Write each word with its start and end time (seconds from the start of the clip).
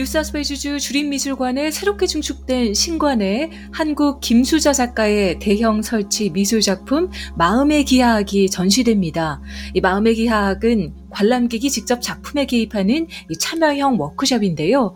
뉴사스웨이주주 0.00 0.80
주립미술관에 0.80 1.70
새롭게 1.70 2.06
증축된 2.06 2.72
신관에 2.72 3.50
한국 3.70 4.20
김수자 4.20 4.72
작가의 4.72 5.38
대형 5.40 5.82
설치 5.82 6.30
미술 6.30 6.62
작품 6.62 7.10
마음의 7.36 7.84
기하학이 7.84 8.48
전시됩니다. 8.48 9.42
이 9.74 9.80
마음의 9.82 10.14
기하학은 10.14 10.94
관람객이 11.10 11.70
직접 11.70 12.00
작품에 12.00 12.46
개입하는 12.46 13.08
참여형 13.38 14.00
워크숍인데요. 14.00 14.94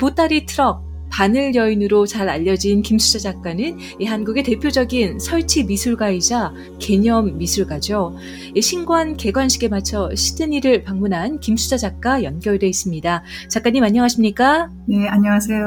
보따리 0.00 0.46
트럭, 0.46 0.89
바늘 1.10 1.54
여인으로 1.54 2.06
잘 2.06 2.28
알려진 2.28 2.82
김수자 2.82 3.18
작가는 3.18 3.78
이 3.98 4.04
한국의 4.04 4.42
대표적인 4.44 5.18
설치 5.18 5.64
미술가이자 5.64 6.54
개념 6.78 7.36
미술가죠. 7.36 8.16
이 8.54 8.62
신관 8.62 9.16
개관식에 9.16 9.68
맞춰 9.68 10.08
시드니를 10.14 10.84
방문한 10.84 11.40
김수자 11.40 11.76
작가 11.76 12.22
연결돼 12.22 12.66
있습니다. 12.68 13.22
작가님 13.48 13.84
안녕하십니까? 13.84 14.70
네, 14.86 15.08
안녕하세요. 15.08 15.66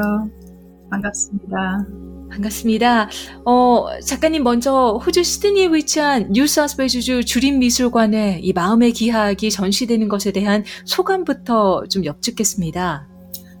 반갑습니다. 0.90 1.86
반갑습니다. 2.30 3.08
어, 3.44 3.86
작가님 4.00 4.42
먼저 4.42 5.00
호주 5.04 5.22
시드니에 5.22 5.68
위치한 5.68 6.32
뉴사스웨이주주 6.32 7.24
주립미술관에 7.24 8.40
이 8.42 8.52
마음의 8.52 8.92
기하학이 8.92 9.50
전시되는 9.50 10.08
것에 10.08 10.32
대한 10.32 10.64
소감부터 10.84 11.84
좀 11.88 12.04
여쭙겠습니다. 12.04 13.13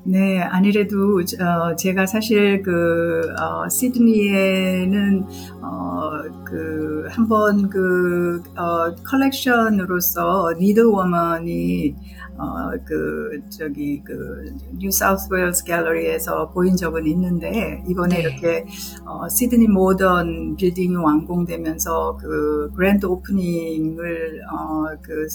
네, 0.06 0.38
아니래도 0.42 1.18
어, 1.40 1.76
제가 1.76 2.04
사실 2.06 2.62
그 2.62 3.22
어, 3.40 3.66
시드니에는 3.68 5.24
어, 5.62 6.10
그 6.44 7.06
한번 7.10 7.70
그 7.70 8.42
어, 8.54 8.94
컬렉션으로서 9.02 10.56
니드 10.58 10.80
워먼이 10.80 11.94
어, 12.36 12.70
그 12.84 13.40
저기 13.48 14.02
그 14.04 14.52
뉴 14.78 14.90
사우스 14.90 15.28
웨일스 15.32 15.64
갤러리에서 15.64 16.50
보인 16.50 16.76
적은 16.76 17.06
있는데 17.06 17.82
이번에 17.88 18.16
네. 18.16 18.22
이렇게 18.22 18.66
어, 19.06 19.26
시드니 19.28 19.68
모던 19.68 20.56
빌딩이 20.56 20.96
완공되면서 20.96 22.18
그 22.20 22.70
grand 22.76 23.06
opening을 23.06 24.42
어, 24.52 24.84
그 25.00 25.26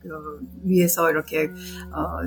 그 0.00 0.40
위에서 0.64 1.10
이렇게 1.10 1.50
어, 1.92 2.18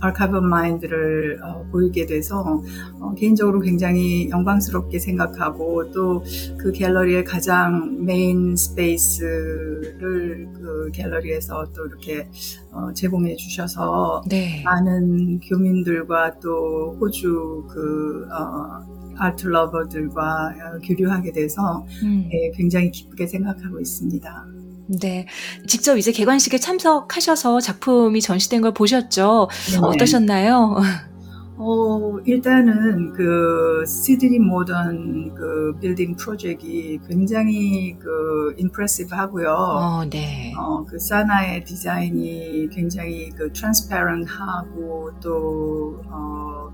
Archive 0.00 0.36
Mind를 0.36 1.40
어, 1.42 1.66
보이게 1.70 2.06
돼서 2.06 2.62
어, 3.00 3.14
개인적으로 3.14 3.60
굉장히 3.60 4.28
영광스럽게 4.30 4.98
생각하고 4.98 5.90
또 5.92 6.22
그 6.58 6.72
갤러리의 6.72 7.24
가장 7.24 8.04
main 8.04 8.56
space를 8.56 10.48
그 10.54 10.90
갤러리에서 10.92 11.66
또 11.74 11.86
이렇게 11.86 12.28
어, 12.72 12.92
제공해 12.92 13.36
주셔서 13.36 14.22
네. 14.28 14.62
많은 14.64 15.40
교민들과 15.40 16.38
또 16.40 16.96
호주 17.00 17.66
그 17.70 18.26
어, 18.32 19.14
art 19.16 19.46
lover들과 19.46 20.48
어, 20.48 20.78
교류하게 20.84 21.32
돼서 21.32 21.86
음. 22.02 22.28
네, 22.30 22.50
굉장히 22.54 22.90
기쁘게 22.90 23.26
생각하고 23.26 23.80
있습니다. 23.80 24.55
네. 24.86 25.26
직접 25.66 25.96
이제 25.96 26.12
개관식에 26.12 26.58
참석하셔서 26.58 27.60
작품이 27.60 28.20
전시된 28.20 28.60
걸 28.62 28.72
보셨죠? 28.72 29.48
네. 29.72 29.78
어떠셨나요? 29.82 30.76
어, 31.58 32.18
일단은 32.26 33.14
그 33.14 33.82
시드니 33.86 34.38
모던 34.40 35.34
그 35.34 35.74
빌딩 35.80 36.14
프로젝트이 36.14 36.98
굉장히 37.08 37.96
그 37.98 38.54
impressive 38.58 39.14
하고요. 39.14 39.52
어, 39.52 40.04
네. 40.04 40.52
어, 40.58 40.84
그 40.84 40.98
SANAA의 40.98 41.64
디자인이 41.64 42.68
굉장히 42.70 43.30
그 43.30 43.50
transparent 43.52 44.28
하고 44.30 45.10
또 45.22 46.02
어, 46.10 46.70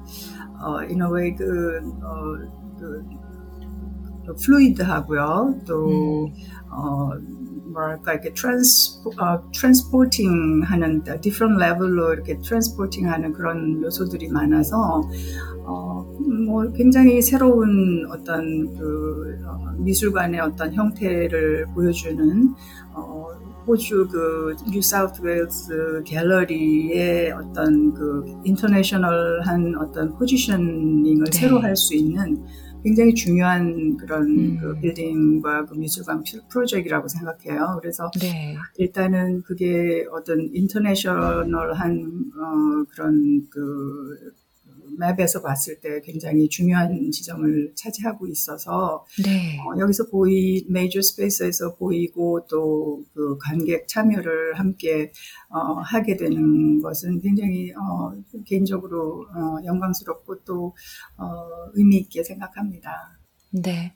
어, 0.63 0.79
in 0.81 1.01
a 1.01 1.09
way 1.09 1.35
그, 1.35 1.81
어, 2.03 2.39
그, 2.79 3.05
fluid 4.45 4.83
하고요. 4.83 5.61
또, 5.67 6.27
음. 6.27 6.33
어, 6.71 7.11
뭐랄까 7.73 8.13
이렇게 8.15 8.33
trans 8.33 9.01
어, 9.21 9.51
transporting 9.53 10.63
하는 10.65 11.03
different 11.21 11.63
level로 11.63 12.13
이렇게 12.13 12.39
transporting 12.41 13.09
하는 13.11 13.33
그런 13.33 13.83
요소들이 13.83 14.29
많아서 14.29 15.03
어, 15.65 16.05
뭐 16.47 16.71
굉장히 16.73 17.23
새로운 17.23 18.07
어떤 18.11 18.77
그 18.77 19.39
어, 19.47 19.73
미술관의 19.79 20.41
어떤 20.41 20.73
형태를 20.73 21.67
보여주는 21.75 22.55
어, 22.95 23.29
호주 23.67 24.09
그 24.11 24.57
뉴사우스 24.71 25.23
웨일스 25.23 26.03
갤러리의 26.05 27.31
어떤 27.33 27.95
그 27.95 28.25
international한 28.45 29.77
어떤 29.79 30.13
positioning을 30.19 31.25
네. 31.25 31.33
새로 31.33 31.61
할 31.61 31.77
수 31.77 31.95
있는 31.95 32.45
굉장히 32.83 33.15
중요한 33.15 33.97
그런 33.97 34.23
음. 34.23 34.59
그 34.61 34.81
빌딩과 34.81 35.67
그 35.67 35.75
미술관 35.75 36.25
프로젝트라고 36.51 37.09
생각해요. 37.09 37.79
그래서 37.81 38.11
네. 38.21 38.57
일단은 38.77 39.43
그게 39.43 40.05
어떤 40.11 40.51
international한 40.53 42.31
어, 42.37 42.85
그런 42.91 43.47
그 43.51 44.33
map에서 44.99 45.43
봤을 45.43 45.81
때 45.81 46.01
굉장히 46.03 46.49
중요한 46.49 47.11
지점을 47.11 47.73
차지하고 47.75 48.27
있어서 48.27 49.05
네. 49.25 49.59
어, 49.61 49.79
여기서 49.79 50.07
보이 50.09 50.65
major 50.69 51.01
space에서 51.01 51.75
보이고 51.77 52.47
또 52.49 53.03
그 53.15 53.37
관객 53.39 53.87
참여를 53.89 54.59
함께 54.59 55.13
어, 55.49 55.81
하게 55.81 56.17
되는 56.17 56.81
것은 56.81 57.21
굉장히 57.21 57.73
어, 57.73 58.13
개인적으로 58.47 59.27
어, 59.35 59.65
영광스럽고 59.65 60.45
또 60.45 60.75
어, 61.17 61.49
의미 61.75 61.99
있게 61.99 62.23
생각합니다. 62.25 63.19
네. 63.53 63.93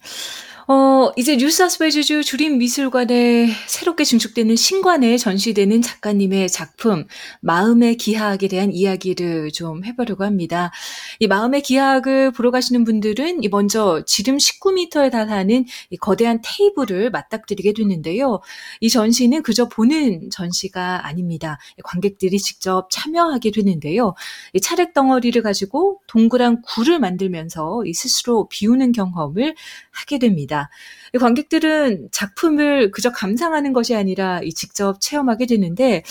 어, 0.69 1.13
이제 1.17 1.37
뉴사스웨이주 1.37 2.25
주립미술관에 2.25 3.47
새롭게 3.69 4.03
증축되는 4.03 4.57
신관에 4.57 5.17
전시되는 5.17 5.81
작가님의 5.81 6.49
작품, 6.51 7.07
마음의 7.41 7.97
기하학에 7.99 8.49
대한 8.49 8.73
이야기를 8.73 9.53
좀 9.53 9.85
해보려고 9.85 10.25
합니다. 10.25 10.73
이 11.21 11.29
마음의 11.29 11.63
기하학을 11.63 12.33
보러 12.33 12.51
가시는 12.51 12.83
분들은 12.83 13.43
먼저 13.49 14.03
지름 14.07 14.39
19m에 14.39 15.13
달하는 15.13 15.67
이 15.91 15.97
거대한 15.97 16.41
테이블을 16.43 17.11
맞닥뜨리게 17.11 17.73
되는데요. 17.73 18.41
이 18.81 18.91
전시는 18.91 19.45
그저 19.45 19.69
보는 19.69 20.31
전시가 20.33 21.07
아닙니다. 21.07 21.59
관객들이 21.85 22.41
직접 22.41 22.89
참여하게 22.91 23.53
되는데요. 23.53 24.15
이 24.53 24.61
차렉 24.61 24.95
덩어리를 24.95 25.41
가지고 25.43 26.01
동그란 26.09 26.63
굴을 26.63 26.99
만들면서 26.99 27.85
이 27.87 27.95
스스로 27.95 28.49
비우는 28.49 28.91
경험을 28.91 29.46
하게 29.91 30.19
됩니다. 30.19 30.71
관객들은 31.19 32.09
작품을 32.13 32.91
그저 32.91 33.11
감상하는 33.13 33.73
것이 33.73 33.95
아니라 33.95 34.41
직접 34.55 35.01
체험하게 35.01 35.47
되는데 35.47 36.03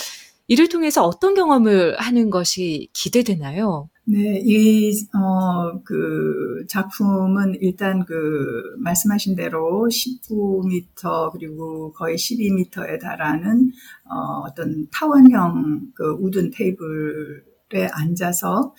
이를 0.47 0.69
통해서 0.69 1.03
어떤 1.03 1.33
경험을 1.33 1.99
하는 1.99 2.29
것이 2.29 2.89
기대되나요? 2.93 3.89
네, 4.07 4.39
이, 4.43 4.91
어, 5.15 5.81
그 5.83 6.63
작품은 6.69 7.57
일단 7.61 8.05
그 8.05 8.75
말씀하신 8.77 9.35
대로 9.35 9.87
19m 9.89 11.31
그리고 11.31 11.91
거의 11.93 12.15
12m에 12.15 13.01
달하는 13.01 13.71
어, 14.03 14.43
어떤 14.47 14.87
타원형 14.91 15.93
그 15.95 16.11
wooden 16.19 16.51
테이블에 16.51 17.87
앉아서 17.91 18.75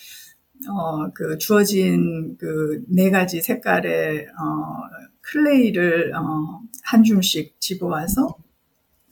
어, 0.69 1.11
그 1.13 1.39
주어진 1.39 2.37
그 2.39 2.67
네 2.89 3.11
가지 3.11 3.43
색깔의 3.43 4.27
어, 4.27 4.77
clay를 5.21 6.15
어, 6.15 6.61
한 6.85 7.03
줌씩 7.03 7.61
집어와서 7.61 8.37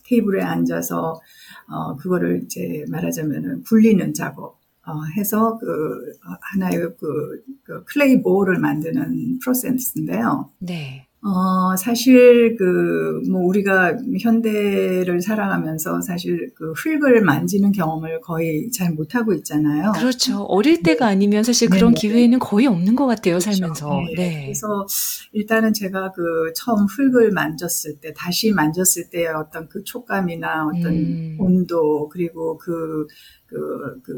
테이블에 0.07 0.43
앉아서 0.43 1.21
어, 1.69 1.97
그거를 1.97 2.43
이제 2.45 2.85
말하자면은 2.89 3.65
굴리는 3.65 4.15
작업 4.15 4.61
어, 4.87 4.93
해서 5.17 5.59
그 5.59 6.13
하나의 6.53 6.79
그, 6.99 7.43
그 7.63 7.85
clay 7.85 8.23
ball을 8.23 8.59
만드는 8.59 9.39
프로세스인데요. 9.41 10.51
네. 10.59 11.09
어, 11.27 11.75
사실 11.77 12.55
그, 12.59 13.23
뭐, 13.31 13.41
우리가 13.47 13.97
현대를 14.21 15.23
살아가면서 15.23 16.03
사실 16.03 16.53
그 16.55 16.73
흙을 16.73 17.23
만지는 17.23 17.73
경험을 17.73 18.21
거의 18.21 18.71
잘 18.71 18.93
못하고 18.93 19.33
있잖아요. 19.33 19.93
그렇죠. 19.93 20.43
어릴 20.43 20.83
때가 20.83 21.07
네. 21.07 21.13
아니면 21.13 21.43
사실 21.43 21.71
그런 21.71 21.95
네 21.95 22.01
기회는 22.03 22.39
거의 22.41 22.67
없는 22.67 22.95
것 22.95 23.07
같아요, 23.07 23.39
그렇죠. 23.39 23.53
살면서. 23.53 23.89
네. 24.09 24.15
네. 24.17 24.43
그래서 24.45 24.87
일단은 25.33 25.73
제가 25.73 26.13
그 26.13 26.53
처음 26.55 26.85
흙을 26.85 27.31
만졌을 27.31 28.01
때, 28.03 28.13
다시 28.15 28.53
만졌을 28.53 29.09
때의 29.09 29.29
어떤 29.29 29.67
그 29.71 29.83
촉감이나 29.83 30.67
어떤 30.67 30.93
음. 30.93 31.37
온도, 31.41 32.11
그리고 32.11 32.59
그, 32.59 33.07
그, 33.47 33.57
그, 34.05 34.13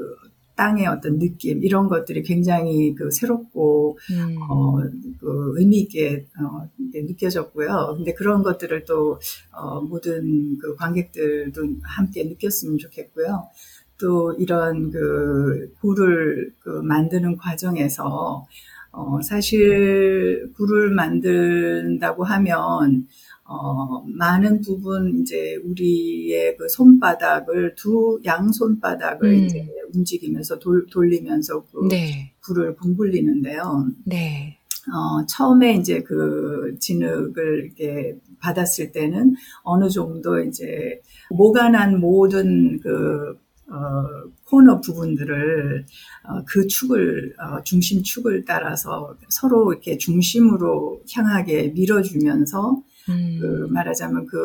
땅의 0.57 0.87
어떤 0.87 1.19
느낌 1.19 1.63
이런 1.63 1.89
것들이 1.89 2.23
굉장히 2.23 2.95
그 2.95 3.11
새롭고 3.11 3.99
음. 4.13 4.37
어 4.51 4.77
그 5.21 5.55
의미 5.57 5.79
있게 5.81 6.27
어 6.41 6.69
느껴졌고요. 6.95 7.95
근데 7.97 8.15
그런 8.15 8.43
것들을 8.43 8.85
또 8.85 9.19
어 9.53 9.81
모든 9.81 10.59
그 10.59 10.75
관객들도 10.77 11.63
함께 11.83 12.25
느꼈으면 12.25 12.79
좋겠고요. 12.79 13.49
또 13.99 14.33
이런 14.35 14.91
그 14.91 15.73
굴을 15.81 16.53
그 16.61 16.69
만드는 16.83 17.37
과정에서 17.37 18.47
어 18.93 19.23
사실 19.23 20.51
굴을 20.57 20.91
만든다고 20.91 22.25
하면 22.25 23.07
어, 23.49 24.03
많은 24.07 24.61
부분 24.61 25.21
이제 25.21 25.57
우리의 25.65 26.57
그 26.57 26.69
손바닥을 26.69 27.75
두 27.77 28.21
양 28.25 28.51
손바닥을 28.51 29.29
음. 29.29 29.45
이제 29.45 29.67
움직이면서 29.95 30.59
돌, 30.59 30.87
돌리면서 30.91 31.65
그 31.73 31.89
네. 31.89 32.33
불을 32.43 32.75
붕불리는데요. 32.77 33.87
네. 34.05 34.59
어, 34.93 35.27
처음에 35.27 35.75
이제 35.75 36.03
그 36.03 36.77
진흙을 36.79 37.65
이렇게 37.65 38.17
받았을 38.41 38.93
때는 38.93 39.35
어느 39.63 39.89
정도 39.89 40.41
이제 40.41 41.01
모가난 41.31 42.01
모든 42.01 42.79
그 42.81 43.37
어, 43.69 44.31
코너 44.45 44.81
부분들을 44.81 45.85
어, 46.29 46.45
그 46.47 46.67
축을 46.69 47.35
어, 47.39 47.63
중심 47.65 48.03
축을 48.03 48.45
따라서 48.45 49.17
서로 49.29 49.73
이렇게 49.73 49.99
중심으로 49.99 51.03
향하게 51.13 51.73
밀어주면서 51.75 52.81
음. 53.09 53.39
그 53.41 53.67
말하자면 53.71 54.27
그 54.27 54.37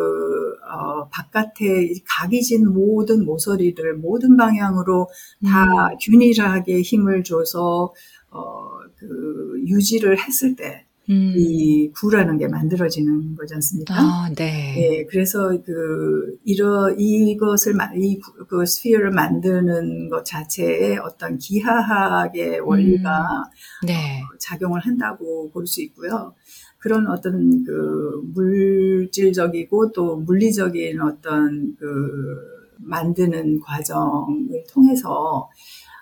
어, 0.64 1.08
바깥에 1.10 1.90
각이 2.06 2.42
진 2.42 2.72
모든 2.72 3.26
모서리를 3.26 3.96
모든 3.96 4.38
방향으로 4.38 5.08
다 5.46 5.88
음. 5.90 5.98
균일하게 6.02 6.82
힘을 6.82 7.24
줘서 7.24 7.94
어, 8.30 8.80
그 8.98 9.62
유지를 9.66 10.20
했을 10.20 10.56
때. 10.56 10.86
음. 11.10 11.34
이 11.36 11.90
구라는 11.94 12.38
게 12.38 12.48
만들어지는 12.48 13.36
거지 13.36 13.56
않습니까? 13.56 13.96
아, 13.98 14.30
네. 14.38 14.76
예, 14.78 15.06
그래서 15.10 15.50
그 15.66 16.38
이러 16.46 16.90
이것을 16.96 17.74
이그 17.98 18.66
스피어를 18.66 19.10
만드는 19.12 20.10
것 20.10 20.24
자체에 20.24 20.98
어떤 20.98 21.38
기하학의 21.40 22.60
원리가 22.62 23.26
음. 23.84 23.88
네. 23.88 24.22
어, 24.22 24.38
작용을 24.40 24.80
한다고 24.82 25.50
볼 25.52 25.66
수 25.66 25.82
있고요. 25.82 26.36
그런 26.82 27.08
어떤 27.08 27.64
그 27.64 28.22
물질적이고 28.34 29.92
또 29.92 30.18
물리적인 30.18 31.00
어떤 31.00 31.76
그 31.78 32.66
만드는 32.80 33.60
과정을 33.60 34.64
통해서 34.68 35.48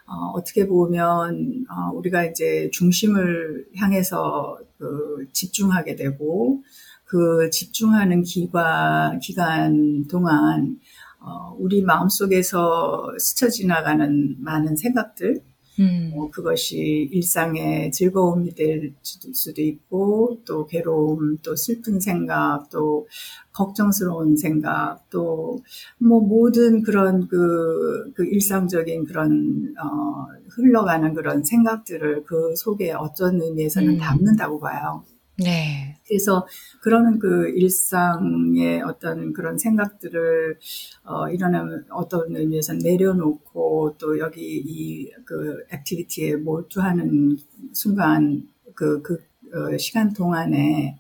어, 0.07 0.31
어떻게 0.33 0.67
보면 0.67 1.65
어, 1.69 1.91
우리가 1.93 2.23
이제 2.23 2.69
중심을 2.71 3.67
향해서 3.75 4.57
그 4.77 5.27
집중하게 5.33 5.97
되고 5.97 6.63
그 7.03 7.49
집중하는 7.49 8.23
기간 8.23 9.19
기간 9.19 10.07
동안 10.07 10.79
어, 11.19 11.55
우리 11.59 11.81
마음 11.81 12.07
속에서 12.07 13.13
스쳐 13.19 13.49
지나가는 13.49 14.37
많은 14.39 14.77
생각들 14.77 15.41
음. 15.79 16.11
어, 16.15 16.29
그것이 16.29 17.09
일상의 17.11 17.91
즐거움이 17.91 18.53
될 18.55 18.93
수도 19.01 19.61
있고 19.61 20.41
또 20.45 20.65
괴로움, 20.65 21.37
또 21.43 21.55
슬픈 21.55 21.99
생각, 21.99 22.69
또 22.69 23.07
걱정스러운 23.51 24.37
생각, 24.37 25.09
또 25.09 25.59
뭐 25.97 26.19
모든 26.21 26.81
그런 26.81 27.27
그, 27.27 28.11
그 28.15 28.25
일상적인 28.25 29.05
그런 29.05 29.73
어, 29.81 30.27
흘러가는 30.49 31.13
그런 31.13 31.43
생각들을 31.43 32.23
그 32.25 32.55
속에 32.55 32.91
어떤 32.93 33.41
의미에서는 33.41 33.93
음. 33.93 33.97
담는다고 33.97 34.59
봐요. 34.59 35.03
네. 35.44 35.95
그래서 36.07 36.47
그러는 36.81 37.19
그 37.19 37.50
일상의 37.50 38.81
어떤 38.81 39.31
그런 39.33 39.57
생각들을 39.57 40.57
어 41.03 41.30
이런 41.30 41.86
어떤 41.91 42.36
의미에서 42.36 42.74
내려놓고 42.74 43.95
또 44.00 44.19
여기 44.19 44.57
이 44.57 45.09
그 45.25 45.63
activity에 45.71 46.38
몰두하는 46.38 47.38
순간 47.74 48.47
그그 48.74 49.01
그, 49.03 49.74
어, 49.74 49.77
시간 49.77 50.13
동안에 50.13 50.97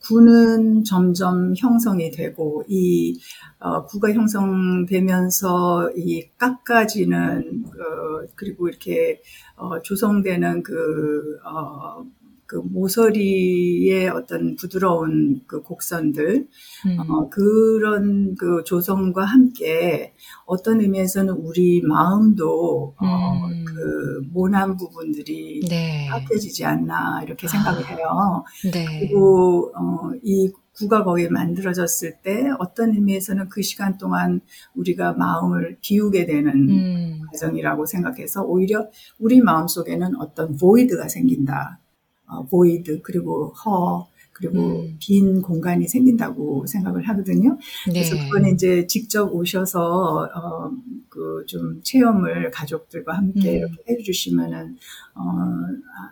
구는 0.00 0.84
점점 0.84 1.54
형성이 1.56 2.10
되고 2.10 2.64
이 2.68 3.18
어, 3.58 3.84
구가 3.86 4.12
형성되면서 4.12 5.92
이 5.96 6.28
깎아지는 6.38 7.64
어, 7.66 8.26
그리고 8.36 8.68
이렇게 8.68 9.20
어, 9.56 9.80
조성되는 9.82 10.62
그 10.62 11.38
어, 11.44 12.04
그 12.48 12.56
모서리의 12.56 14.08
어떤 14.08 14.56
부드러운 14.56 15.42
그 15.46 15.62
곡선들 15.62 16.48
음. 16.86 16.98
어, 16.98 17.28
그런 17.28 18.34
그 18.36 18.64
조성과 18.64 19.22
함께 19.22 20.14
어떤 20.46 20.80
의미에서는 20.80 21.34
우리 21.34 21.82
마음도 21.82 22.94
어, 22.98 23.04
음. 23.04 23.06
어, 23.06 23.48
그 23.66 24.22
모난 24.32 24.78
부분들이 24.78 25.60
네. 25.68 26.06
합해지지 26.06 26.64
않나 26.64 27.20
이렇게 27.22 27.46
생각을 27.46 27.84
아. 27.84 27.86
해요. 27.86 28.44
네. 28.72 29.00
그리고 29.00 29.70
어, 29.76 30.10
이 30.22 30.50
구가 30.72 31.04
거기에 31.04 31.28
만들어졌을 31.28 32.22
때 32.22 32.48
어떤 32.58 32.94
의미에서는 32.94 33.50
그 33.50 33.60
시간 33.60 33.98
동안 33.98 34.40
우리가 34.74 35.12
마음을 35.12 35.76
비우게 35.82 36.24
되는 36.24 36.68
음. 36.70 37.20
과정이라고 37.30 37.84
생각해서 37.84 38.42
오히려 38.44 38.88
우리 39.18 39.42
마음 39.42 39.68
속에는 39.68 40.16
어떤 40.16 40.56
보이드가 40.56 41.08
생긴다. 41.08 41.80
어, 42.28 42.46
void 42.46 43.00
그리고 43.02 43.52
허 43.64 44.06
그리고 44.32 44.60
음. 44.82 44.96
빈 45.00 45.42
공간이 45.42 45.88
생긴다고 45.88 46.64
생각을 46.66 47.08
하거든요. 47.08 47.58
네. 47.88 47.92
그래서 47.92 48.14
그거는 48.16 48.54
이제 48.54 48.86
직접 48.86 49.32
오셔서 49.34 50.28
어, 50.34 50.70
그 51.08 51.44
좀 51.46 51.80
체험을 51.82 52.50
가족들과 52.52 53.16
함께 53.16 53.50
음. 53.50 53.56
이렇게 53.56 53.74
해주시면은 53.88 54.76
어, 55.14 55.22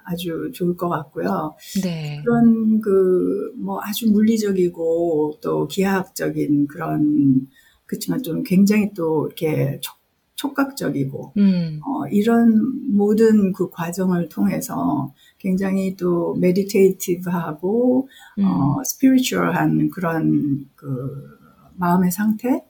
아주 0.05 0.51
좋을 0.55 0.77
것 0.77 0.89
같고요. 0.89 1.55
네. 1.83 2.21
그런 2.25 2.81
그 2.81 3.53
뭐 3.59 3.81
아주 3.83 4.11
물리적이고 4.11 5.39
또 5.43 5.67
기하학적인 5.69 6.67
그런 6.69 7.49
그렇지만 7.87 8.23
좀 8.23 8.43
굉장히 8.43 8.93
또 8.95 9.27
이렇게 9.27 9.79
촉, 9.81 9.97
촉각적이고 10.35 11.33
음. 11.39 11.81
어, 11.85 12.07
이런 12.09 12.61
모든 12.97 13.53
그 13.53 13.71
과정을 13.71 14.29
통해서 14.29 15.13
굉장히 15.47 15.95
또 15.95 16.35
메디테이티브하고 16.35 18.09
음. 18.39 18.45
어, 18.45 18.83
스피리추얼한 18.83 19.91
그런 19.91 20.69
그 20.75 21.39
마음의 21.77 22.11
상태 22.11 22.65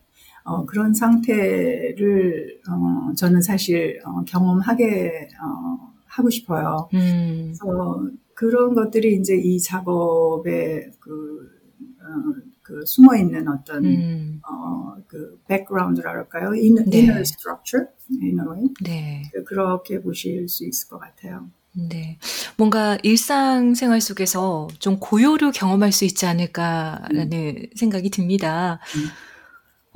어, 0.45 0.67
그런 0.67 0.93
상태를 0.93 2.61
어, 2.69 3.15
저는 3.15 3.41
사실 3.41 3.99
어, 4.05 4.23
경험하게 4.25 5.29
어, 5.43 5.95
하고 6.05 6.29
싶어요. 6.29 6.89
음. 6.93 7.55
그래서 7.59 8.11
그런 8.35 8.75
것들이 8.75 9.17
이제 9.17 9.35
이 9.35 9.59
작업에 9.59 10.91
그, 11.01 11.51
어, 11.81 12.35
그 12.61 12.85
숨어 12.85 13.17
있는 13.17 13.49
어떤 13.49 13.87
음. 13.87 14.41
어, 14.47 14.97
그 15.07 15.41
백그라운드랄까요? 15.49 16.51
inner, 16.53 16.85
네. 16.91 16.99
inner 16.99 17.21
structure, 17.21 17.87
in 18.23 18.39
a 18.39 18.45
way. 18.47 18.69
네. 18.85 19.23
그렇게 19.47 20.03
보실 20.03 20.47
수 20.49 20.67
있을 20.67 20.89
것 20.89 20.99
같아요. 20.99 21.49
네. 21.77 22.19
뭔가 22.57 22.97
일상생활 23.03 24.01
속에서 24.01 24.69
좀 24.79 24.99
고요를 24.99 25.53
경험할 25.53 25.93
수 25.93 26.05
있지 26.05 26.25
않을까라는 26.27 27.33
음. 27.33 27.67
생각이 27.75 28.11
듭니다. 28.11 28.81
음. 28.97 29.11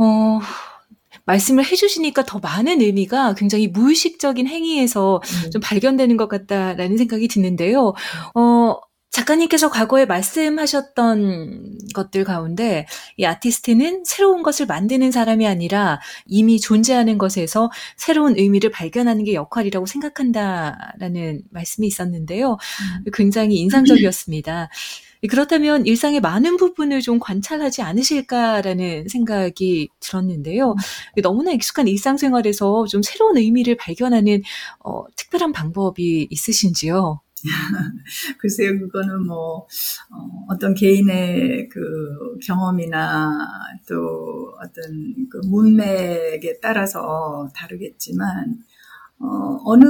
어, 0.04 0.40
말씀을 1.24 1.64
해주시니까 1.64 2.24
더 2.24 2.38
많은 2.38 2.80
의미가 2.80 3.34
굉장히 3.34 3.66
무의식적인 3.68 4.46
행위에서 4.46 5.20
음. 5.44 5.50
좀 5.50 5.62
발견되는 5.62 6.16
것 6.16 6.28
같다라는 6.28 6.98
생각이 6.98 7.28
드는데요. 7.28 7.94
어, 8.34 8.76
작가님께서 9.20 9.70
과거에 9.70 10.06
말씀하셨던 10.06 11.78
것들 11.94 12.24
가운데 12.24 12.86
이 13.16 13.24
아티스트는 13.24 14.04
새로운 14.04 14.42
것을 14.42 14.66
만드는 14.66 15.10
사람이 15.10 15.46
아니라 15.46 16.00
이미 16.26 16.60
존재하는 16.60 17.18
것에서 17.18 17.70
새로운 17.96 18.38
의미를 18.38 18.70
발견하는 18.70 19.24
게 19.24 19.34
역할이라고 19.34 19.86
생각한다라는 19.86 21.42
말씀이 21.50 21.86
있었는데요. 21.86 22.52
음. 22.52 23.04
굉장히 23.12 23.56
인상적이었습니다. 23.56 24.68
그렇다면 25.28 25.84
일상의 25.84 26.20
많은 26.20 26.56
부분을 26.56 27.02
좀 27.02 27.18
관찰하지 27.18 27.82
않으실까라는 27.82 29.08
생각이 29.08 29.90
들었는데요. 30.00 30.70
음. 30.72 31.22
너무나 31.22 31.52
익숙한 31.52 31.88
일상생활에서 31.88 32.86
좀 32.86 33.02
새로운 33.02 33.36
의미를 33.36 33.76
발견하는 33.76 34.42
어, 34.82 35.04
특별한 35.16 35.52
방법이 35.52 36.28
있으신지요? 36.30 37.20
글쎄요, 38.38 38.78
그거는 38.78 39.26
뭐, 39.26 39.66
어, 40.48 40.58
떤 40.58 40.74
개인의 40.74 41.68
그 41.68 42.36
경험이나 42.42 43.46
또 43.88 44.54
어떤 44.62 45.28
그 45.30 45.40
문맥에 45.46 46.58
따라서 46.60 47.48
다르겠지만, 47.54 48.58
어, 49.18 49.60
어느, 49.64 49.84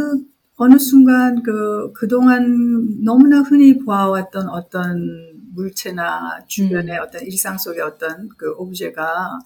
어느 0.56 0.78
순간 0.78 1.42
그, 1.42 1.92
그동안 1.92 3.02
너무나 3.02 3.40
흔히 3.40 3.78
보아왔던 3.78 4.48
어떤 4.48 5.30
물체나 5.54 6.40
주변의 6.46 6.96
음. 6.96 7.02
어떤 7.02 7.22
일상 7.22 7.58
속의 7.58 7.80
어떤 7.80 8.28
그 8.36 8.52
오브제가 8.52 9.38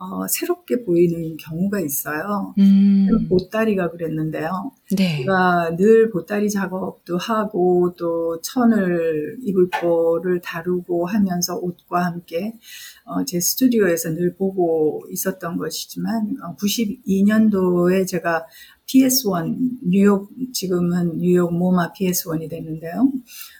어, 0.00 0.26
새롭게 0.28 0.84
보이는 0.84 1.36
경우가 1.36 1.80
있어요. 1.80 2.54
음. 2.58 3.28
보따리가 3.28 3.90
그랬는데요. 3.90 4.72
네. 4.96 5.18
제가 5.18 5.76
늘 5.76 6.10
보따리 6.10 6.48
작업도 6.50 7.18
하고 7.18 7.94
또 7.98 8.40
천을 8.40 9.38
이불보를 9.42 10.40
다루고 10.40 11.06
하면서 11.06 11.56
옷과 11.56 12.04
함께 12.04 12.54
어, 13.04 13.24
제 13.24 13.40
스튜디오에서 13.40 14.10
늘 14.10 14.34
보고 14.34 15.02
있었던 15.10 15.56
것이지만 15.56 16.36
어, 16.42 16.56
92년도에 16.56 18.06
제가 18.06 18.46
PS1 18.86 19.56
뉴욕 19.82 20.30
지금은 20.52 21.18
뉴욕 21.18 21.52
모마 21.52 21.92
PS1이 21.92 22.48
됐는데요. 22.48 23.12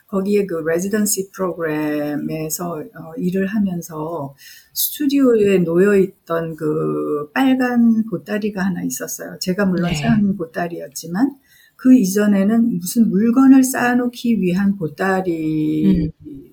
거기에 0.08 0.46
그 0.46 0.54
레지던시 0.54 1.30
프로그램에서 1.32 2.78
어, 2.78 3.14
일을 3.18 3.46
하면서 3.46 4.34
스튜디오에 4.72 5.58
놓여 5.58 5.96
있던 5.96 6.56
그 6.56 7.30
빨간 7.32 8.04
보따리가 8.10 8.64
하나 8.64 8.82
있었어요. 8.82 9.38
제가 9.40 9.66
물론 9.66 9.90
네. 9.90 9.96
산 9.96 10.36
보따리였지만 10.36 11.36
그 11.76 11.94
이전에는 11.94 12.78
무슨 12.78 13.10
물건을 13.10 13.62
쌓아놓기 13.62 14.40
위한 14.40 14.76
보따리 14.76 16.10
음. 16.24 16.48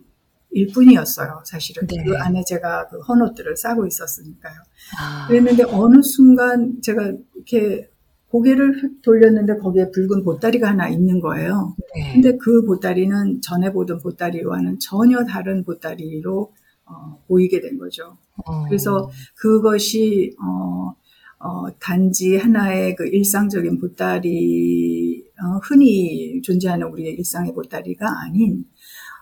일 0.52 0.68
뿐이었어요, 0.68 1.42
사실은. 1.46 1.88
네. 1.88 2.04
그 2.04 2.16
안에 2.18 2.44
제가 2.46 2.88
그 2.90 3.00
헌옷들을 3.00 3.58
싸고 3.58 3.88
있었으니까요. 3.88 4.56
아. 5.00 5.28
그랬는데 5.28 5.64
어느 5.64 6.02
순간 6.02 6.82
제가 6.82 7.12
이렇게 7.36 7.90
고개를 8.36 8.84
휙 8.84 9.02
돌렸는데 9.02 9.56
거기에 9.60 9.92
붉은 9.92 10.26
보따리가 10.26 10.68
하나 10.68 10.90
있는 10.90 11.22
거예요. 11.22 11.74
네. 11.96 12.14
근데 12.14 12.36
그 12.36 12.66
보따리는 12.66 13.40
전에 13.42 13.72
보던 13.72 14.02
보따리와는 14.02 14.80
전혀 14.80 15.24
다른 15.24 15.64
보따리로 15.64 16.52
어, 16.86 17.24
보이게 17.28 17.62
된 17.62 17.78
거죠. 17.78 18.18
어. 18.46 18.66
그래서 18.66 19.10
그것이 19.36 20.36
어, 20.44 20.94
어, 21.40 21.80
단지 21.80 22.36
하나의 22.36 22.96
그 22.98 23.08
일상적인 23.08 23.80
보따리, 23.80 25.24
어, 25.42 25.60
흔히 25.64 26.42
존재하는 26.42 26.88
우리의 26.88 27.14
일상의 27.14 27.54
보따리가 27.54 28.06
아닌, 28.26 28.66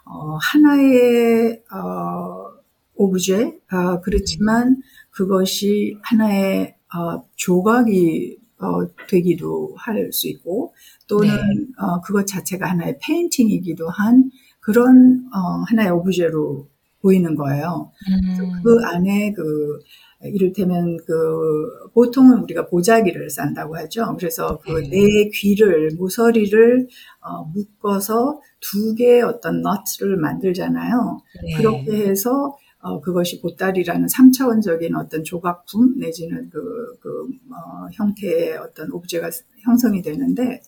어, 0.05 0.37
하나의, 0.37 1.61
어, 1.71 2.51
오브제, 2.95 3.59
어, 3.71 4.01
그렇지만 4.01 4.77
그것이 5.11 5.97
하나의, 6.01 6.75
어, 6.95 7.23
조각이 7.35 8.42
어, 8.63 8.87
되기도 9.09 9.75
할 9.77 10.11
수 10.11 10.27
있고 10.29 10.73
또는 11.07 11.29
네. 11.29 11.65
어, 11.77 12.01
그것 12.01 12.25
자체가 12.25 12.69
하나의 12.69 12.97
페인팅이기도 13.01 13.89
한 13.89 14.31
그런 14.59 15.25
어, 15.33 15.63
하나의 15.67 15.91
오브제로 15.91 16.67
보이는 17.01 17.35
거예요. 17.35 17.91
음. 18.09 18.61
그 18.63 18.77
안에 18.85 19.33
그 19.33 19.79
이를테면 20.25 20.97
그 21.05 21.89
보통은 21.93 22.39
우리가 22.43 22.67
보자기를 22.67 23.29
싼다고 23.29 23.75
하죠. 23.75 24.15
그래서 24.17 24.57
그내 24.59 24.89
네. 24.89 25.29
귀를 25.33 25.91
모서리를 25.97 26.87
어, 27.21 27.43
묶어서 27.53 28.39
두 28.61 28.95
개의 28.95 29.21
어떤 29.21 29.61
너트를 29.61 30.15
만들잖아요. 30.17 31.19
네. 31.43 31.57
그렇게 31.57 32.07
해서 32.07 32.55
어, 32.83 32.99
그것이 32.99 33.41
보따리라는 33.41 34.07
3차원적인 34.07 34.93
어떤 34.97 35.23
조각품 35.23 35.97
내지는 35.97 36.49
그, 36.49 36.59
그, 36.99 37.09
어, 37.49 37.87
형태의 37.93 38.57
어떤 38.57 38.91
오브제가 38.91 39.29
형성이 39.63 40.01
되는데 40.01 40.61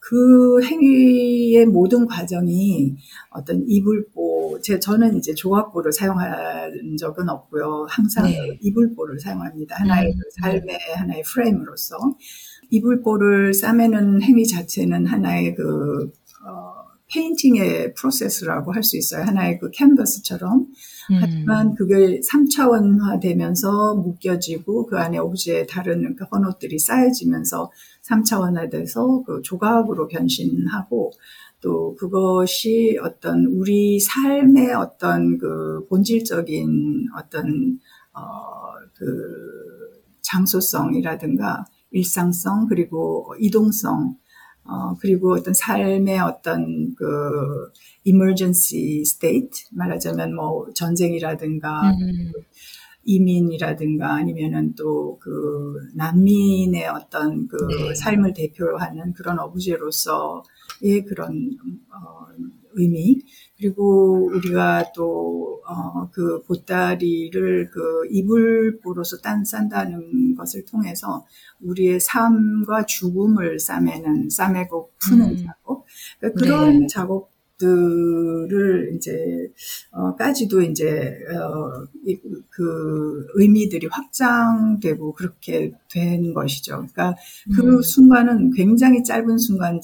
그 0.00 0.60
행위의 0.64 1.66
모든 1.66 2.06
과정이 2.06 2.96
어떤 3.30 3.64
이불보, 3.68 4.58
제, 4.60 4.80
저는 4.80 5.16
이제 5.16 5.32
조각보를 5.32 5.92
사용한 5.92 6.96
적은 6.98 7.28
없고요. 7.28 7.86
항상 7.88 8.24
네. 8.24 8.58
이불보를 8.60 9.20
사용합니다. 9.20 9.76
하나의 9.78 10.08
음. 10.08 10.18
그 10.18 10.40
삶의 10.40 10.78
하나의 10.96 11.22
프레임으로서. 11.22 11.96
이불보를 12.70 13.54
싸매는 13.54 14.22
행위 14.22 14.44
자체는 14.44 15.06
하나의 15.06 15.54
그, 15.54 16.10
어, 16.44 16.71
페인팅의 17.12 17.94
프로세스라고 17.94 18.72
할 18.72 18.82
수 18.82 18.96
있어요. 18.96 19.24
하나의 19.24 19.58
그 19.58 19.70
캔버스처럼. 19.70 20.60
음. 20.60 21.18
하지만 21.20 21.74
그게 21.74 22.20
3차원화 22.20 23.20
되면서 23.20 23.94
묶여지고 23.94 24.86
그 24.86 24.98
안에 24.98 25.18
오브제에 25.18 25.66
다른 25.66 26.16
그 26.16 26.24
헌옷들이 26.24 26.78
쌓여지면서 26.78 27.70
3차원화 28.02 28.70
돼서 28.70 29.22
그 29.26 29.40
조각으로 29.42 30.08
변신하고 30.08 31.12
또 31.60 31.94
그것이 31.94 32.98
어떤 33.02 33.44
우리 33.46 34.00
삶의 34.00 34.72
어떤 34.74 35.38
그 35.38 35.86
본질적인 35.88 37.08
어떤 37.16 37.78
어 38.14 38.62
그 38.94 40.02
장소성이라든가 40.22 41.64
일상성 41.90 42.66
그리고 42.68 43.34
이동성 43.40 44.16
어, 44.64 44.94
그리고 45.00 45.34
어떤 45.34 45.54
삶의 45.54 46.18
어떤 46.20 46.94
그 46.94 47.70
emergency 48.04 49.00
state 49.00 49.66
말하자면 49.72 50.34
뭐 50.34 50.66
전쟁이라든가 50.74 51.90
음. 51.90 52.32
이민이라든가 53.04 54.14
아니면은 54.14 54.74
또 54.74 55.02
그 55.22 55.88
난민의 55.94 56.88
어떤 56.88 57.46
그 57.46 57.56
네. 57.68 57.94
삶을 57.94 58.32
대표하는 58.32 59.12
그런 59.12 59.38
어부제로서의 59.38 61.04
그런 61.06 61.56
어, 61.90 62.26
의미 62.74 63.22
그리고 63.58 64.26
우리가 64.32 64.92
또, 64.94 65.62
어, 65.66 66.10
그 66.10 66.42
보따리를 66.42 67.70
그 67.70 67.80
이불보로서 68.10 69.18
딴 69.18 69.44
싼다는 69.44 70.34
것을 70.34 70.64
통해서 70.64 71.24
우리의 71.60 72.00
삶과 72.00 72.86
죽음을 72.86 73.60
싸매는, 73.60 74.30
싸매고 74.30 74.90
푸는 74.98 75.30
음. 75.30 75.46
작업. 75.46 75.84
그러니까 76.18 76.40
그런 76.40 76.80
네. 76.80 76.86
작업 76.88 77.31
것 77.31 77.31
들을 77.58 78.92
이제 78.94 79.48
어까지도 79.90 80.62
이제 80.62 81.16
어그 82.04 83.26
의미들이 83.34 83.88
확장되고 83.88 85.14
그렇게 85.14 85.72
된 85.90 86.34
것이죠. 86.34 86.86
그러니까 86.92 87.14
그 87.54 87.76
음. 87.76 87.82
순간은 87.82 88.52
굉장히 88.52 89.02
짧은 89.04 89.38
순간 89.38 89.80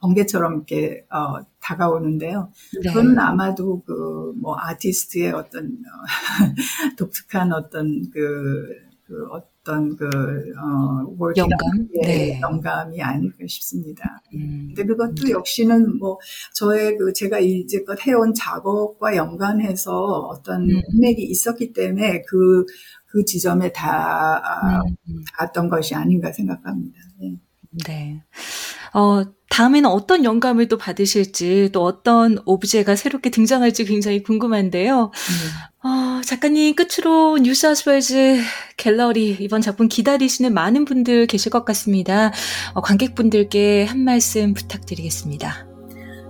번개처럼 0.00 0.54
이렇게 0.54 1.04
어 1.10 1.44
다가오는데요. 1.60 2.50
네. 2.82 2.88
그거는 2.88 3.18
아마도 3.18 3.82
그 3.82 4.32
뭐 4.42 4.56
아티스트의 4.58 5.32
어떤 5.32 5.66
어, 5.66 6.04
독특한 6.98 7.52
어떤 7.52 8.10
그, 8.10 8.66
그 9.12 9.26
어떤 9.30 9.94
그, 9.94 10.06
어, 10.06 11.32
영감? 11.36 11.86
네. 12.02 12.40
영감이 12.40 13.02
아닐까 13.02 13.36
싶습니다. 13.46 14.22
음. 14.34 14.72
근데 14.74 14.86
그것도 14.86 15.28
역시는 15.30 15.98
뭐, 15.98 16.18
저의 16.54 16.96
그, 16.96 17.12
제가 17.12 17.38
이제껏 17.38 18.00
해온 18.06 18.32
작업과 18.32 19.14
연관해서 19.14 19.92
어떤 19.92 20.62
음. 20.62 20.80
맥이 20.98 21.22
있었기 21.22 21.74
때문에 21.74 22.22
그, 22.22 22.64
그 23.06 23.22
지점에 23.26 23.70
다, 23.72 24.82
음. 25.06 25.22
닿았던 25.36 25.68
것이 25.68 25.94
아닌가 25.94 26.32
생각합니다. 26.32 26.98
네. 27.20 27.36
네. 27.86 28.22
어, 28.94 29.24
다음에는 29.50 29.90
어떤 29.90 30.24
영감을 30.24 30.68
또 30.68 30.78
받으실지 30.78 31.70
또 31.72 31.84
어떤 31.84 32.38
오브제가 32.46 32.96
새롭게 32.96 33.28
등장할지 33.28 33.84
굉장히 33.84 34.22
궁금한데요. 34.22 35.10
음. 35.12 35.88
어, 35.88 36.11
작가님 36.24 36.74
끝으로 36.74 37.38
뉴사우스웨일즈 37.38 38.40
갤러리 38.76 39.36
이번 39.40 39.60
작품 39.60 39.88
기다리시는 39.88 40.54
많은 40.54 40.84
분들 40.84 41.26
계실 41.26 41.50
것 41.50 41.64
같습니다. 41.64 42.32
어, 42.74 42.80
관객분들께 42.80 43.84
한 43.84 44.00
말씀 44.00 44.54
부탁드리겠습니다. 44.54 45.66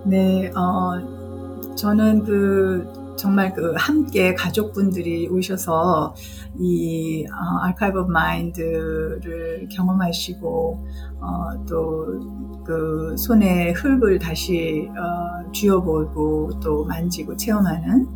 네, 0.07 0.51
어, 0.57 1.75
저는 1.77 2.25
그 2.25 3.03
정말 3.17 3.53
그 3.55 3.75
함께 3.77 4.35
가족분들이 4.35 5.29
오셔서 5.29 6.15
이 6.59 7.25
어, 7.27 7.67
Archive 7.67 8.01
of 8.01 8.11
Mind를 8.11 9.69
경험하시고 9.71 10.87
어, 11.21 11.67
또 11.67 12.42
그 12.42 13.17
손에 13.17 13.73
흙을 13.73 14.19
다시 14.19 14.89
어, 14.91 15.53
쥐어보고 15.53 16.61
또 16.61 16.85
만지고 16.85 17.37
체험하는 17.37 18.09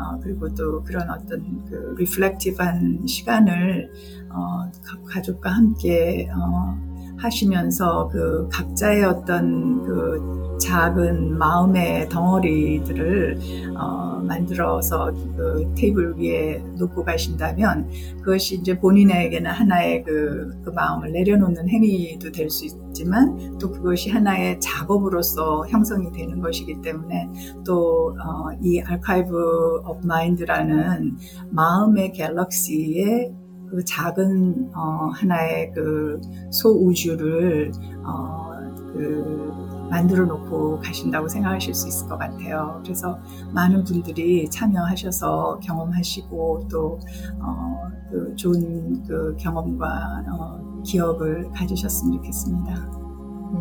어, 0.00 0.18
그리고 0.22 0.52
또 0.54 0.82
그런 0.82 1.10
어떤 1.10 1.64
그 1.66 1.94
reflective한 1.98 3.06
시간을 3.06 3.90
어, 4.30 4.70
가족과 5.06 5.50
함께 5.50 6.28
어, 6.32 6.89
하시면서 7.20 8.08
그 8.08 8.48
각자의 8.50 9.04
어떤 9.04 9.82
그 9.84 10.58
작은 10.60 11.38
마음의 11.38 12.08
덩어리들을 12.10 13.38
어, 13.76 14.20
만들어서 14.22 15.10
그 15.36 15.72
테이블 15.76 16.14
위에 16.18 16.62
놓고 16.78 17.02
가신다면 17.04 17.88
그것이 18.18 18.56
이제 18.56 18.78
본인에게는 18.78 19.50
하나의 19.50 20.04
그, 20.04 20.60
그 20.62 20.70
마음을 20.70 21.12
내려놓는 21.12 21.68
행위도 21.68 22.30
될 22.30 22.50
수 22.50 22.66
있지만 22.66 23.58
또 23.58 23.70
그것이 23.70 24.10
하나의 24.10 24.60
작업으로서 24.60 25.66
형성이 25.68 26.10
되는 26.12 26.40
것이기 26.40 26.82
때문에 26.82 27.28
또 27.64 28.51
이 28.51 28.80
어, 28.80 28.84
Archive 28.84 29.82
of 29.86 30.06
Mind라는 30.06 31.16
마음의 31.50 32.12
galaxy에 32.12 33.30
그 33.70 33.84
작은 33.84 34.70
어, 34.74 35.10
하나의 35.14 35.72
그 35.72 36.20
소우주를 36.50 37.72
어, 38.04 38.50
그 38.92 39.88
만들어 39.90 40.24
놓고 40.24 40.80
가신다고 40.80 41.28
생각하실 41.28 41.74
수 41.74 41.88
있을 41.88 42.08
것 42.08 42.18
같아요. 42.18 42.80
그래서 42.82 43.18
많은 43.52 43.84
분들이 43.84 44.48
참여하셔서 44.48 45.60
경험하시고 45.62 46.68
또 46.70 46.98
어, 47.40 47.88
그 48.10 48.34
좋은 48.36 49.02
그 49.04 49.36
경험과 49.38 50.24
어, 50.28 50.82
기억을 50.84 51.50
가지셨으면 51.52 52.18
좋겠습니다. 52.18 53.00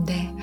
네. 0.06 0.36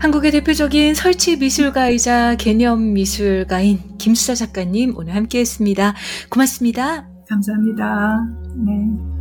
한국의 0.00 0.30
대표적인 0.32 0.94
설치 0.94 1.36
미술가이자 1.36 2.36
개념 2.36 2.92
미술가인 2.92 3.80
김수자 3.98 4.34
작가님 4.34 4.94
오늘 4.96 5.14
함께 5.14 5.40
했습니다. 5.40 5.94
고맙습니다. 6.30 7.08
감사합니다. 7.28 8.26
네. 8.64 9.11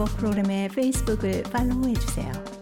한국어 0.00 0.04
프로그램의 0.16 0.68
페이스북을 0.70 1.42
팔로우해 1.44 1.94
주세요. 1.94 2.59